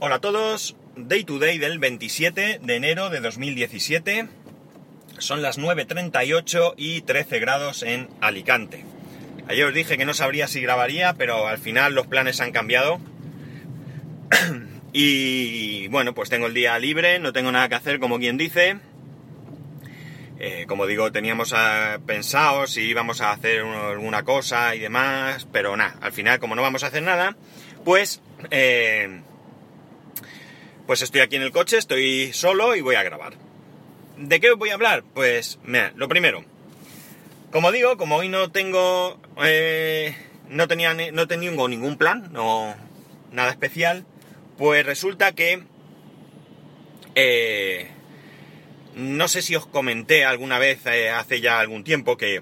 [0.00, 4.28] Hola a todos, Day to Day del 27 de enero de 2017.
[5.18, 8.84] Son las 9.38 y 13 grados en Alicante.
[9.48, 13.00] Ayer os dije que no sabría si grabaría, pero al final los planes han cambiado.
[14.92, 18.78] y bueno, pues tengo el día libre, no tengo nada que hacer como quien dice.
[20.38, 21.52] Eh, como digo, teníamos
[22.06, 26.62] pensado si íbamos a hacer alguna cosa y demás, pero nada, al final como no
[26.62, 27.36] vamos a hacer nada,
[27.84, 28.22] pues...
[28.52, 29.22] Eh,
[30.88, 33.34] pues estoy aquí en el coche, estoy solo y voy a grabar.
[34.16, 35.04] ¿De qué voy a hablar?
[35.12, 36.46] Pues, mira, lo primero.
[37.52, 39.20] Como digo, como hoy no tengo...
[39.44, 40.16] Eh,
[40.48, 41.26] no, tenía, no
[41.68, 42.74] ningún plan, no,
[43.30, 44.06] nada especial,
[44.56, 45.62] pues resulta que...
[47.14, 47.88] Eh,
[48.94, 52.40] no sé si os comenté alguna vez eh, hace ya algún tiempo que...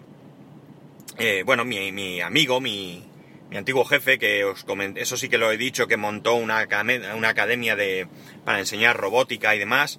[1.45, 3.03] bueno, mi amigo, mi,
[3.51, 6.67] mi antiguo jefe, que os comenté, eso sí que lo he dicho, que montó una,
[7.15, 8.09] una academia de,
[8.45, 9.99] para enseñar robótica y demás,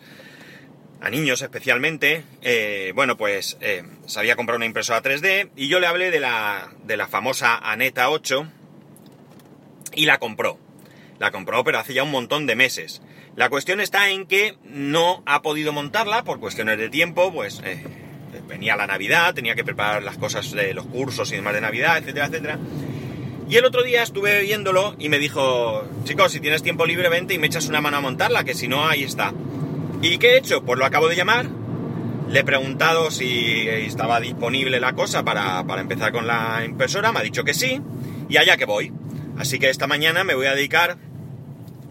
[1.00, 5.80] a niños especialmente, eh, bueno, pues eh, se había comprado una impresora 3D y yo
[5.80, 8.48] le hablé de la, de la famosa Aneta 8
[9.94, 10.58] y la compró.
[11.20, 13.02] La compró, pero hace ya un montón de meses.
[13.36, 17.84] La cuestión está en que no ha podido montarla por cuestiones de tiempo, pues eh,
[18.48, 21.98] venía la Navidad, tenía que preparar las cosas de los cursos y demás de Navidad,
[21.98, 22.60] etcétera, etcétera.
[23.50, 27.34] Y el otro día estuve viéndolo y me dijo, chicos, si tienes tiempo libre, vente
[27.34, 29.34] y me echas una mano a montarla, que si no, ahí está.
[30.02, 30.64] ¿Y qué he hecho?
[30.64, 31.48] Pues lo acabo de llamar,
[32.30, 37.24] le he preguntado si estaba disponible la cosa para, empezar con la impresora, me ha
[37.24, 37.82] dicho que sí,
[38.28, 38.92] y allá que voy.
[39.38, 40.98] Así que esta mañana me voy a dedicar,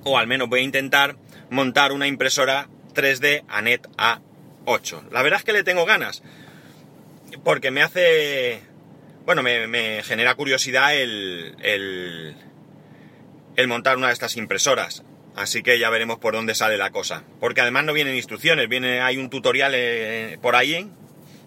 [0.05, 1.17] o al menos voy a intentar,
[1.49, 5.09] montar una impresora 3D ANET A8.
[5.11, 6.23] La verdad es que le tengo ganas,
[7.45, 8.61] porque me hace
[9.27, 11.57] bueno, me, genera curiosidad el,
[13.57, 15.03] el, montar una de estas impresoras.
[15.35, 17.25] Así que ya veremos por dónde sale la cosa.
[17.41, 20.89] Porque además no vienen instrucciones, viene, hay un tutorial eh, por ahí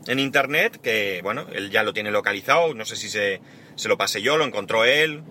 [0.07, 2.73] en, internet que, bueno, él ya lo tiene localizado.
[2.73, 3.39] No sé si se,
[3.75, 5.23] se lo pasé yo, lo encontró él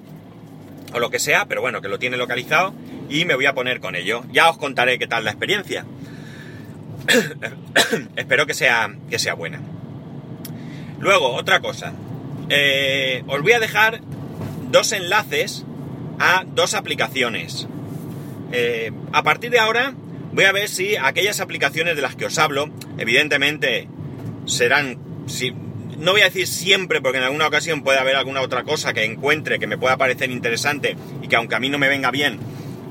[0.95, 2.73] o lo que sea, pero bueno, que lo tiene localizado
[3.11, 4.25] y me voy a poner con ello.
[4.33, 5.85] Ya os contaré qué tal la experiencia.
[8.17, 9.61] Espero que sea, que sea buena.
[10.99, 11.93] Luego, otra cosa.
[12.51, 14.01] Eh, os voy a dejar
[14.71, 15.65] dos enlaces
[16.19, 17.69] a dos aplicaciones.
[18.53, 19.95] Eh, a partir de ahora
[20.33, 23.89] voy a ver si aquellas aplicaciones de las que os hablo, evidentemente
[24.47, 25.53] serán, si,
[25.99, 29.05] no voy a decir siempre porque en alguna ocasión puede haber alguna otra cosa que
[29.05, 32.39] encuentre que me pueda parecer interesante y que aunque a mí no me venga bien,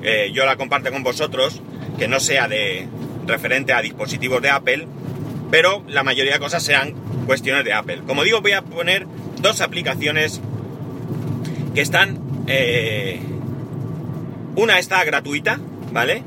[0.04, 1.62] eh, yo la comparte con vosotros,
[1.98, 2.88] que no sea de
[3.26, 4.88] referente a dispositivos de Apple,
[5.50, 6.94] pero la mayoría de cosas serán
[7.26, 8.02] cuestiones de Apple.
[8.06, 9.08] Como digo, voy a poner
[9.48, 10.42] dos aplicaciones
[11.74, 12.20] que están...
[12.48, 13.20] Eh,
[14.56, 15.60] una está gratuita,
[15.92, 16.24] ¿vale?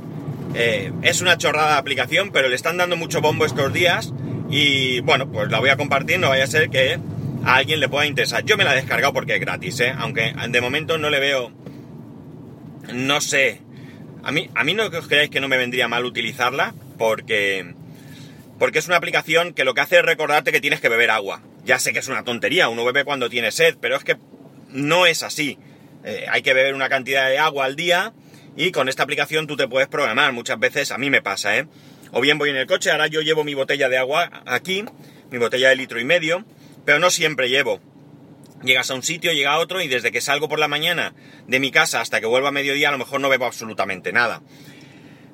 [0.55, 4.13] Eh, es una chorrada de aplicación, pero le están dando mucho bombo estos días
[4.51, 6.99] y bueno, pues la voy a compartir, no vaya a ser que
[7.45, 8.45] a alguien le pueda interesar.
[8.45, 9.93] Yo me la he descargado porque es gratis, ¿eh?
[9.99, 11.53] Aunque de momento no le veo...
[12.95, 13.61] No sé.
[14.23, 17.75] A mí, a mí no os creáis que no me vendría mal utilizarla porque...
[18.59, 21.43] Porque es una aplicación que lo que hace es recordarte que tienes que beber agua.
[21.65, 24.17] Ya sé que es una tontería, uno bebe cuando tiene sed, pero es que
[24.69, 25.59] no es así.
[26.05, 28.15] Eh, hay que beber una cantidad de agua al día
[28.57, 30.33] y con esta aplicación tú te puedes programar.
[30.33, 31.67] Muchas veces a mí me pasa, ¿eh?
[32.13, 34.85] O bien voy en el coche, ahora yo llevo mi botella de agua aquí,
[35.31, 36.45] mi botella de litro y medio,
[36.85, 37.81] pero no siempre llevo.
[38.65, 41.15] Llegas a un sitio, llega a otro y desde que salgo por la mañana
[41.47, 44.43] de mi casa hasta que vuelvo a mediodía a lo mejor no bebo absolutamente nada.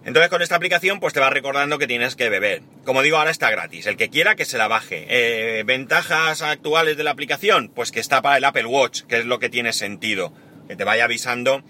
[0.06, 2.62] Entonces con esta aplicación pues te va recordando que tienes que beber.
[2.84, 3.86] Como digo, ahora está gratis.
[3.86, 5.04] El que quiera que se la baje.
[5.08, 7.68] Eh, ¿Ventajas actuales de la aplicación?
[7.74, 10.32] Pues que está para el Apple Watch, que es lo que tiene sentido.
[10.68, 11.64] Que te vaya avisando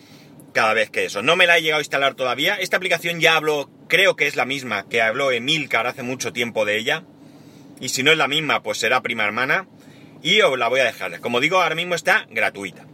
[0.53, 1.23] cada vez que eso.
[1.23, 2.57] No me la he llegado a instalar todavía.
[2.57, 6.67] Esta aplicación ya hablo, creo que es la misma que habló Emilcar hace mucho tiempo
[6.67, 7.05] de ella.
[7.81, 9.67] Y si no es la misma, pues será prima hermana.
[10.23, 11.21] Y os la voy a dejar.
[11.21, 12.85] Como digo, ahora mismo está gratuita.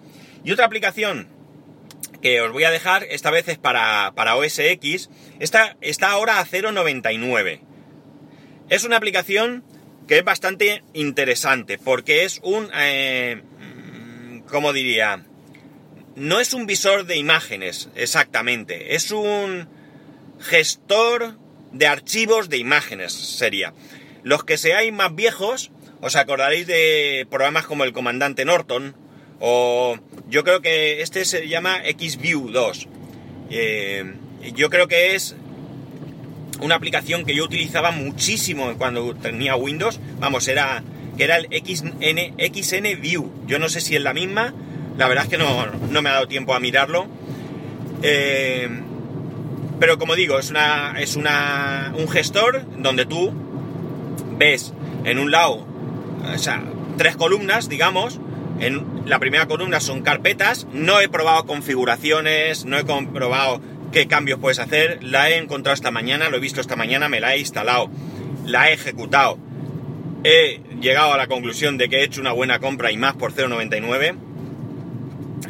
[0.44, 1.26] Y otra aplicación
[2.22, 5.10] que os voy a dejar, esta vez es para, para OS X,
[5.40, 7.60] esta está ahora a 0.99.
[8.70, 9.64] Es una aplicación
[10.06, 13.42] que es bastante interesante porque es un, eh,
[14.48, 15.24] ¿cómo diría?
[16.14, 19.68] No es un visor de imágenes exactamente, es un
[20.38, 21.36] gestor
[21.72, 23.74] de archivos de imágenes sería.
[24.22, 28.94] Los que seáis más viejos, os acordaréis de programas como el Comandante Norton,
[29.40, 29.98] o
[30.32, 32.88] yo creo que este se llama XView 2.
[33.50, 34.14] Eh,
[34.54, 35.36] yo creo que es
[36.62, 40.00] una aplicación que yo utilizaba muchísimo cuando tenía Windows.
[40.18, 40.82] Vamos, era
[41.18, 43.30] era el XN, XN View.
[43.46, 44.54] Yo no sé si es la misma.
[44.96, 47.08] La verdad es que no, me ha dado tiempo a mirarlo.
[48.02, 48.70] Eh,
[49.80, 50.94] pero como digo, es una.
[50.98, 51.92] es una.
[51.94, 53.34] un gestor donde tú
[54.38, 54.72] ves
[55.04, 55.66] en un lado.
[56.34, 56.62] O sea,
[56.96, 58.18] tres columnas, digamos.
[58.62, 60.68] En la primera columna son carpetas.
[60.72, 63.60] No he probado configuraciones, no he comprobado
[63.90, 65.02] qué cambios puedes hacer.
[65.02, 67.90] La he encontrado esta mañana, lo he visto esta mañana, me la he instalado,
[68.46, 69.36] la he ejecutado.
[70.22, 73.34] He llegado a la conclusión de que he hecho una buena compra y más por
[73.34, 74.14] 0,99.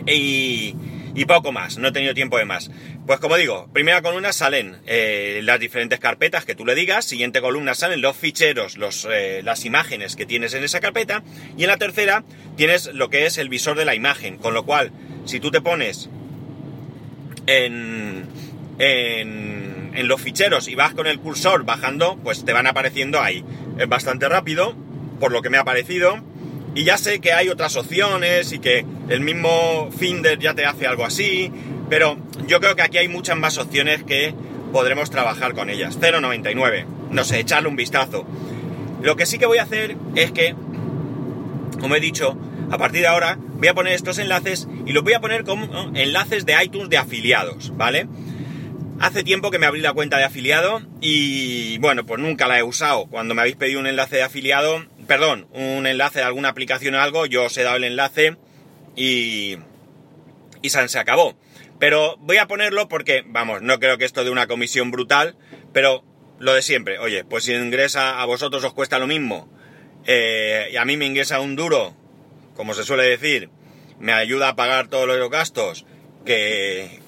[0.06, 0.75] Y,
[1.14, 2.70] y poco más, no he tenido tiempo de más.
[3.06, 7.40] Pues como digo, primera columna salen eh, las diferentes carpetas que tú le digas, siguiente
[7.40, 11.25] columna salen los ficheros, los, eh, las imágenes que tienes en esa carpeta,
[11.56, 12.22] y en la tercera
[12.56, 14.93] tienes lo que es el visor de la imagen, con lo cual,
[15.25, 16.10] si tú te pones
[17.46, 18.28] en,
[18.78, 23.44] en, los ficheros y vas con el cursor bajando, pues te van apareciendo ahí.
[23.78, 24.75] Es bastante rápido,
[25.20, 26.20] por lo que me ha parecido.
[26.75, 30.87] Y ya sé que hay otras opciones y que el mismo Finder ya te hace
[30.87, 31.52] algo así,
[31.93, 32.17] pero
[32.47, 34.35] yo creo que aquí hay muchas más opciones que
[34.73, 35.99] podremos trabajar con ellas.
[36.00, 38.27] 0.99, no sé, echarle un vistazo.
[39.03, 40.55] Lo que sí que voy a hacer es que,
[41.79, 42.35] como he dicho,
[42.71, 45.93] a partir de ahora voy a poner estos enlaces y los voy a poner como
[45.94, 48.06] enlaces de iTunes de afiliados, ¿vale?
[48.99, 52.62] Hace tiempo que me abrí la cuenta de afiliado y bueno, pues nunca la he
[52.62, 53.05] usado.
[53.05, 57.03] Cuando me habéis pedido un enlace de afiliado, perdón, un enlace de alguna aplicación o
[57.03, 58.38] algo, yo os he dado el enlace
[58.97, 59.59] y,
[60.62, 61.37] y se acabó.
[61.82, 65.34] Pero voy a ponerlo porque, vamos, no creo que esto de una comisión brutal,
[65.73, 66.05] pero
[66.38, 69.49] lo de siempre, oye, pues si ingresa a vosotros os cuesta lo mismo
[70.06, 71.96] eh, y a mí me ingresa un duro
[72.55, 73.50] como se suele decir,
[73.99, 75.84] me ayuda a pagar todos los gastos,
[76.25, 77.00] que,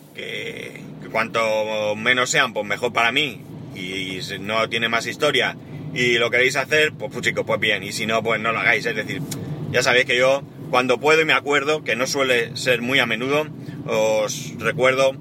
[1.13, 3.43] cuanto menos sean, pues mejor para mí,
[3.77, 5.57] y, si no tiene más historia,
[5.95, 8.59] y lo queréis hacer, pues, pues chicos, pues bien, y si no, pues no lo
[8.59, 9.23] hagáis, es decir,
[9.71, 13.07] ya sabéis que yo, cuando puedo y me acuerdo, que no suele ser muy a
[13.07, 13.47] menudo,
[13.87, 15.17] os recuerdo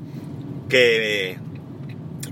[0.70, 1.38] que,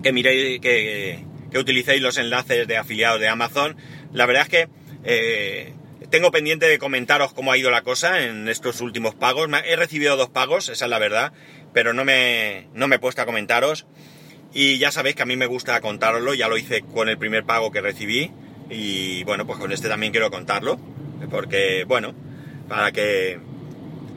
[0.02, 1.26] que miréis, que,
[1.58, 3.76] utilicéis los enlaces de afiliados de Amazon.
[4.14, 4.70] La verdad es que
[5.04, 5.74] eh,
[6.10, 9.50] tengo pendiente de comentaros cómo ha ido la cosa en estos últimos pagos.
[9.66, 11.34] He recibido dos pagos, esa es la verdad,
[11.74, 13.86] pero no me, no me he puesto a comentaros.
[14.54, 17.46] Y ya sabéis que a mí me gusta contarlo, ya lo hice con el primer
[17.46, 18.32] pago que recibí.
[18.70, 20.80] Y bueno, pues con este también quiero contarlo.
[21.30, 22.14] Porque, bueno,
[22.68, 23.40] para que...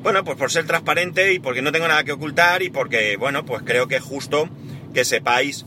[0.04, 3.46] Bueno, pues por ser transparente y porque no tengo nada que ocultar y porque, bueno,
[3.46, 4.50] pues creo que es justo
[4.92, 5.64] que sepáis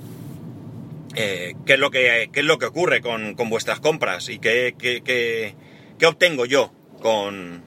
[1.15, 4.37] eh, qué, es lo que, qué es lo que ocurre con, con vuestras compras y
[4.37, 5.55] qué, qué,
[5.97, 7.63] ¿Qué obtengo yo con,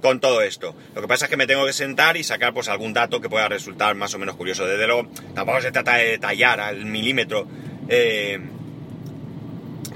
[0.00, 0.76] con todo esto?
[0.94, 3.28] Lo que pasa es que me tengo que sentar y sacar pues algún dato que
[3.28, 4.68] pueda resultar más o menos curioso.
[4.68, 7.48] Desde luego, tampoco se trata de detallar al milímetro
[7.88, 8.38] eh,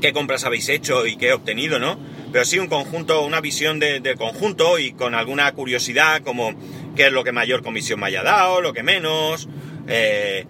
[0.00, 1.96] qué compras habéis hecho y qué he obtenido, ¿no?
[2.32, 6.54] Pero sí un conjunto, una visión del de conjunto y con alguna curiosidad como
[6.94, 9.48] qué es lo que mayor comisión me haya dado, lo que menos,
[9.86, 10.46] eh,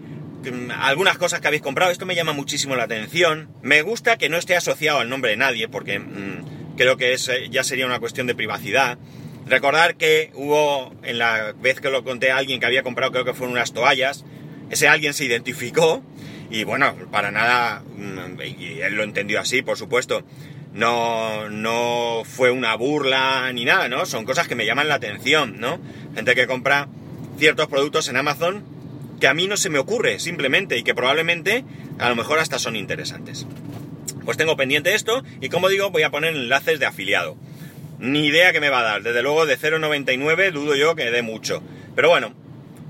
[0.81, 1.91] algunas cosas que habéis comprado.
[1.91, 3.49] Esto me llama muchísimo la atención.
[3.63, 5.99] Me gusta que no esté asociado al nombre de nadie porque...
[5.99, 8.97] Mm, creo que es, eh, ya sería una cuestión de privacidad.
[9.47, 13.25] Recordar que hubo, en la vez que lo conté a alguien que había comprado, creo
[13.25, 14.25] que fueron unas toallas,
[14.71, 16.03] ese alguien se identificó
[16.51, 20.23] y bueno, para nada, mm, él lo entendió así, por supuesto,
[20.75, 24.07] no, no fue una burla ni nada, ¿no?
[24.07, 25.79] Son cosas que me llaman la atención, ¿no?
[26.15, 26.89] Gente que compra
[27.39, 28.65] ciertos productos en Amazon
[29.21, 31.65] que a mí no se me ocurre simplemente y que probablemente
[31.99, 33.47] a lo mejor hasta son interesantes.
[34.25, 37.37] Pues tengo pendiente esto y como digo voy a poner enlaces de afiliado.
[37.99, 41.23] Ni idea que me va a dar, desde luego de 0.99 dudo yo que dé
[41.23, 41.63] mucho.
[41.97, 42.33] Pero bueno,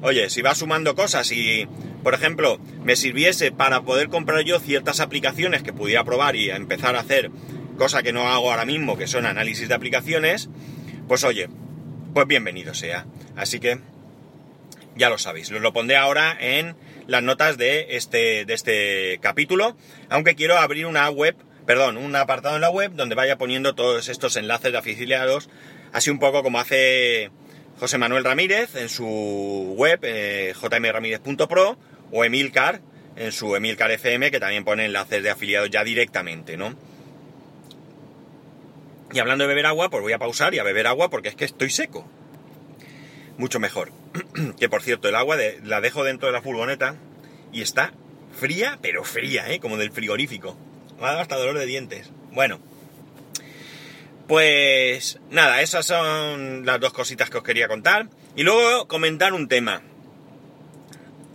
[0.03, 1.67] oye, si va sumando cosas y,
[2.03, 6.95] por ejemplo, me sirviese para poder comprar yo ciertas aplicaciones que pudiera probar y empezar
[6.95, 7.31] a hacer
[7.79, 10.51] cosa que no hago ahora mismo, que son análisis de aplicaciones,
[11.07, 11.49] pues oye,
[12.13, 13.07] pues bienvenido sea.
[13.37, 13.79] Así que
[14.97, 19.77] ya lo sabéis, lo pondré ahora en las notas de este, de este capítulo,
[20.11, 24.09] aunque quiero abrir una web, perdón, un apartado en la web donde vaya poniendo todos
[24.09, 25.49] estos enlaces de afiliados,
[25.93, 27.31] así un poco como hace
[27.79, 31.79] José Manuel Ramírez en su web eh, jmramírez.pro
[32.11, 32.81] o Emilcar
[33.17, 36.77] en su Emilcar FM que también pone enlaces de afiliados ya directamente, ¿no?
[39.13, 41.35] Y hablando de beber agua, pues voy a pausar y a beber agua porque es
[41.35, 42.07] que estoy seco.
[43.39, 43.93] Mucho mejor.
[44.59, 46.97] que por cierto, el agua la dejo dentro de la furgoneta
[47.53, 47.93] y está
[48.33, 49.61] fría, pero fría, ¿eh?
[49.61, 50.57] Como del frigorífico.
[50.99, 52.11] Me ha dado hasta dolor de dientes.
[52.33, 52.61] Bueno.
[54.27, 58.09] Pues nada, esas son las dos cositas que os quería contar.
[58.37, 59.83] Y luego comentar un tema.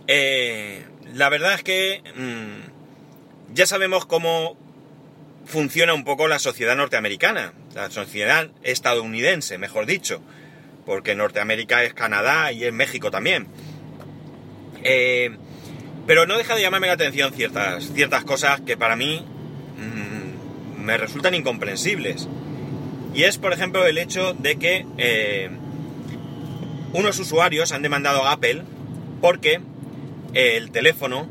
[0.06, 4.56] Eh, la verdad es que mm, ya sabemos cómo
[5.46, 10.22] funciona un poco la sociedad norteamericana, la sociedad estadounidense, mejor dicho
[10.84, 13.46] porque Norteamérica es Canadá y es México también.
[14.82, 15.30] Eh,
[16.06, 19.24] Pero no deja de llamarme la atención ciertas, ciertas cosas que para mí
[19.78, 22.28] mmm, me resultan incomprensibles.
[23.14, 25.48] Y es, por ejemplo, el hecho de que eh,
[26.92, 28.62] unos usuarios han demandado a Apple
[29.20, 29.60] porque
[30.34, 31.26] el teléfono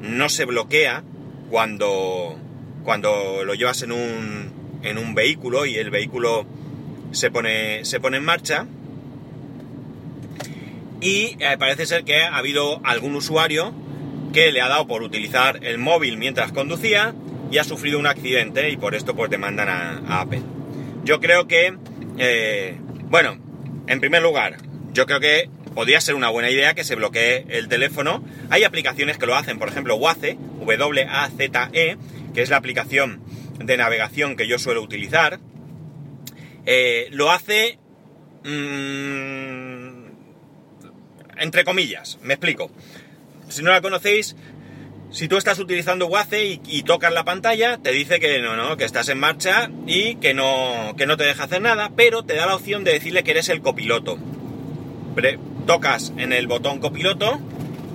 [0.00, 1.04] no se bloquea
[1.50, 2.36] cuando,
[2.88, 6.46] cuando lo llevas en un, en un vehículo y el vehículo
[7.10, 8.64] se pone, se pone en marcha.
[11.02, 13.74] Y eh, parece ser que ha habido algún usuario
[14.32, 17.14] que le ha dado por utilizar el móvil mientras conducía
[17.50, 20.40] y ha sufrido un accidente y por esto pues demandan a, Apple.
[21.04, 21.76] Yo creo que,
[22.16, 22.78] eh,
[23.10, 23.36] bueno,
[23.86, 24.56] en primer lugar,
[24.94, 28.24] yo creo que podría ser una buena idea que se bloquee el teléfono.
[28.48, 30.38] Hay aplicaciones que lo hacen, por ejemplo, WAZE,
[30.76, 31.96] W-A-Z-E,
[32.38, 33.20] que es la aplicación
[33.58, 35.40] de navegación que yo suelo utilizar.
[36.66, 37.80] Eh, lo hace...
[38.44, 40.06] Mmm,
[41.38, 42.70] entre comillas, me explico.
[43.48, 44.36] Si no la conocéis,
[45.10, 48.84] si tú estás utilizando WAZE y, tocas la pantalla, te dice que no, no, que
[48.84, 52.46] estás en marcha y que no, que no te deja hacer nada, pero te da
[52.46, 54.16] la opción de decirle que eres el copiloto.
[55.66, 57.40] Tocas en el botón copiloto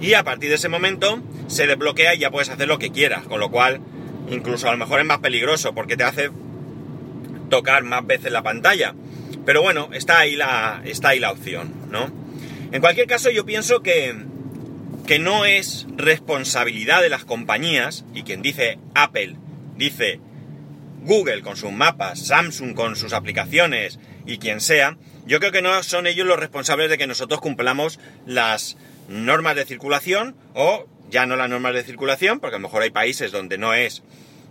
[0.01, 3.23] y a partir de ese momento se desbloquea y ya puedes hacer lo que quieras,
[3.23, 3.79] con lo cual
[4.29, 6.31] incluso a lo mejor es más peligroso porque te hace
[7.49, 8.95] tocar más veces la pantalla.
[9.45, 12.09] Pero bueno, está ahí la, está ahí la opción, ¿no?
[12.71, 14.15] En cualquier caso yo pienso que,
[15.05, 19.35] que no es responsabilidad de las compañías, y quien dice Apple,
[19.75, 20.19] dice
[21.03, 25.83] Google con sus mapas, Samsung con sus aplicaciones y quien sea, yo creo que no
[25.83, 28.77] son ellos los responsables de que nosotros cumplamos las
[29.09, 32.89] normas de circulación o ya no las normas de circulación, porque a lo mejor hay
[32.89, 34.01] países donde no es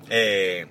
[0.09, 0.67] eh,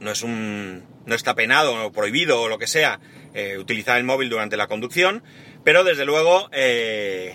[0.00, 2.98] no es un no está penado o prohibido o lo que sea
[3.34, 5.22] eh, utilizar el móvil durante la conducción,
[5.62, 7.34] pero desde luego eh,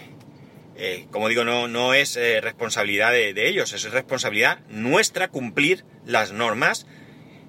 [1.11, 6.87] como digo, no, no es responsabilidad de, ellos, es responsabilidad nuestra cumplir las normas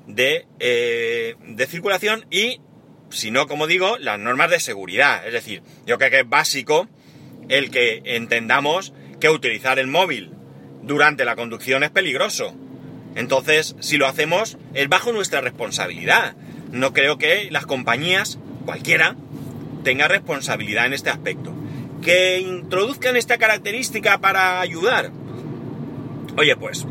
[0.06, 2.60] de, de, circulación y,
[3.08, 5.26] si no, como digo, las normas de seguridad.
[5.26, 6.86] Es decir, yo creo que es básico
[7.48, 8.92] el que entendamos
[9.24, 10.32] que utilizar el móvil
[10.82, 12.54] durante la conducción es peligroso.
[13.14, 16.36] Entonces, si lo hacemos, es bajo nuestra responsabilidad.
[16.72, 19.16] No creo que las compañías, cualquiera,
[19.82, 21.54] tenga responsabilidad en este aspecto
[22.02, 25.10] que introduzcan esta característica para ayudar.
[26.36, 26.84] Oye, pues,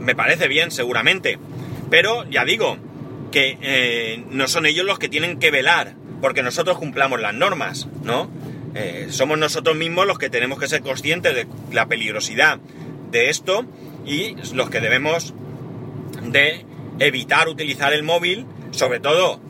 [0.00, 1.38] me parece bien, seguramente.
[1.90, 2.76] Pero ya digo,
[3.30, 7.86] que eh, no son ellos los que tienen que velar, porque nosotros cumplamos las normas,
[8.02, 8.28] ¿no?
[8.78, 12.58] Eh, somos nosotros mismos los que tenemos que ser conscientes de la peligrosidad
[13.10, 13.64] de esto
[14.04, 15.32] y los que debemos
[16.22, 16.66] de
[16.98, 19.40] evitar utilizar el móvil, sobre todo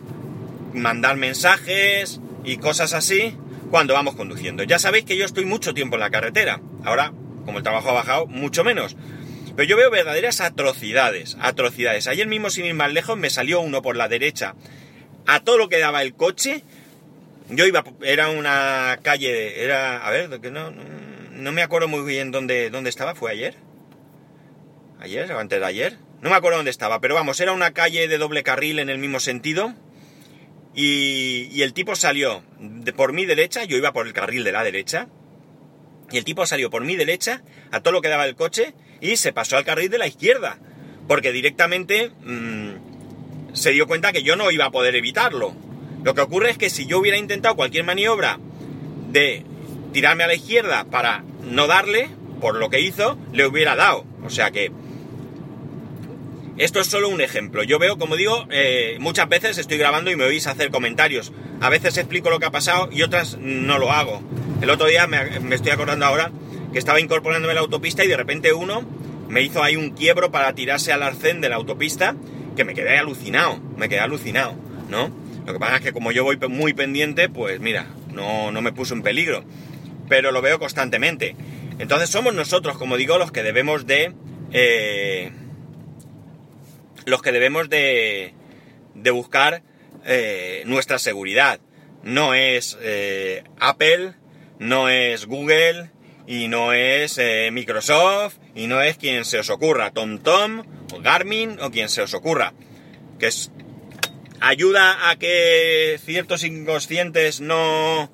[0.74, 3.36] mandar mensajes y cosas así,
[3.72, 4.62] cuando vamos conduciendo.
[4.62, 6.60] Ya sabéis que yo estoy mucho tiempo en la carretera.
[6.84, 7.12] Ahora,
[7.44, 8.96] como el trabajo ha bajado, mucho menos.
[9.56, 12.06] Pero yo veo verdaderas atrocidades, atrocidades.
[12.06, 14.54] Ayer mismo, sin ir más lejos, me salió uno por la derecha.
[15.26, 16.62] A todo lo que daba el coche,
[17.48, 22.30] yo iba, era una calle, era, a ver, que no, no me acuerdo muy bien
[22.30, 23.54] dónde, dónde estaba, ¿fue ayer?
[25.00, 25.98] ¿Ayer o antes de ayer?
[26.20, 28.98] No me acuerdo dónde estaba, pero vamos, era una calle de doble carril en el
[28.98, 29.74] mismo sentido
[30.74, 32.42] y, el tipo salió
[32.96, 35.08] por mi derecha, yo iba por el carril de la derecha,
[36.10, 39.16] y el tipo salió por mi derecha a todo lo que daba el coche y
[39.16, 40.58] se pasó al carril de la izquierda,
[41.08, 45.54] porque directamente mmm, se dio cuenta que yo no iba a poder evitarlo.
[46.06, 48.38] Lo que ocurre es que si yo hubiera intentado cualquier maniobra
[49.10, 49.42] de
[49.92, 52.10] tirarme a la izquierda para no darle,
[52.40, 54.04] por lo que hizo, le hubiera dado.
[54.24, 54.70] O sea que
[56.58, 57.64] esto es solo un ejemplo.
[57.64, 61.32] Yo veo, como digo, eh, muchas veces estoy grabando y me oís hacer comentarios.
[61.60, 64.22] A veces explico lo que ha pasado y otras no lo hago.
[64.62, 66.30] El otro día me, me estoy acordando ahora
[66.72, 68.84] que estaba incorporándome a la autopista y de repente uno
[69.28, 72.14] me hizo ahí un quiebro para tirarse al arcén de la autopista
[72.54, 74.54] que me quedé alucinado, me quedé alucinado,
[74.88, 75.25] ¿no?
[75.46, 78.72] Lo que pasa es que como yo voy muy pendiente, pues mira, no, no me
[78.72, 79.44] puso en peligro.
[80.08, 81.36] Pero lo veo constantemente.
[81.78, 84.12] Entonces somos nosotros, como digo, los que debemos de...
[84.52, 85.30] Eh,
[87.04, 88.34] los que debemos de,
[88.94, 89.62] de buscar
[90.04, 91.60] eh, nuestra seguridad.
[92.02, 94.14] No es eh, Apple,
[94.58, 95.90] no es Google
[96.26, 97.20] y no es
[97.52, 102.14] Microsoft y no es quien se os ocurra, TomTom o Garmin o quien se os
[102.14, 102.52] ocurra.
[103.20, 103.52] Que es,
[104.40, 108.10] ayuda a que ciertos inconscientes no,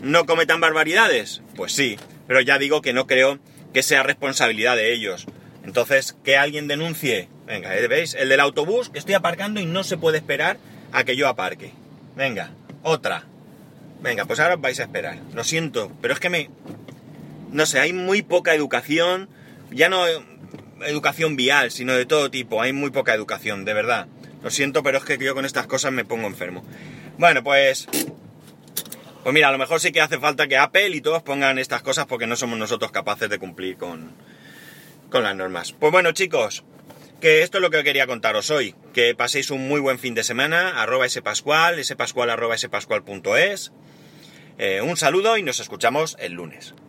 [0.00, 1.42] no cometan barbaridades.
[1.56, 3.38] Pues sí, pero ya digo que no creo
[3.72, 5.26] que sea responsabilidad de ellos.
[5.64, 7.28] Entonces, que alguien denuncie.
[7.46, 8.14] Venga, ¿veis?
[8.14, 10.58] El del autobús que estoy aparcando y no se puede esperar
[10.92, 11.72] a que yo aparque.
[12.16, 12.52] Venga,
[12.82, 13.24] otra.
[14.00, 15.18] Venga, pues ahora vais a esperar.
[15.32, 16.50] Lo siento, pero es que me...
[17.50, 19.28] no sé, hay muy poca educación,
[19.70, 20.04] ya no
[20.86, 24.06] educación vial, sino de todo tipo, hay muy poca educación, de verdad.
[24.44, 26.62] Lo siento, pero es que yo con estas cosas me pongo enfermo.
[27.16, 27.88] Bueno, pues...
[29.22, 31.80] Pues mira, a lo mejor sí que hace falta que Apple y todos pongan estas
[31.80, 34.12] cosas porque no somos nosotros capaces de cumplir con,
[35.08, 35.72] con las normas.
[35.72, 36.62] Pues bueno, chicos,
[37.22, 38.74] que esto es lo que quería contaros hoy.
[38.92, 43.72] Que paséis un muy buen fin de semana, arroba spascual, spascual arroba spascual.es.
[44.58, 46.74] Eh, un saludo y nos escuchamos el lunes.